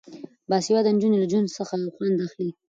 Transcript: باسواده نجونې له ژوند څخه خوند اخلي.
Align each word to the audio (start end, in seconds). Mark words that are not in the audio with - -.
باسواده 0.49 0.89
نجونې 0.95 1.17
له 1.19 1.27
ژوند 1.31 1.47
څخه 1.57 1.75
خوند 1.95 2.17
اخلي. 2.25 2.51